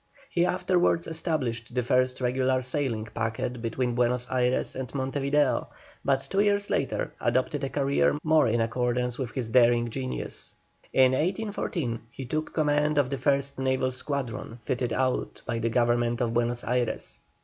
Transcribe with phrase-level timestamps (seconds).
[0.31, 5.67] He afterwards established the first regular sailing packet between Buenos Ayres and Monte Video,
[6.03, 10.55] but two years later adopted a career more in accordance with his daring genius.
[10.91, 16.19] In 1814 he took command of the first naval squadron fitted out by the Government
[16.19, 17.19] of Buenos Ayres.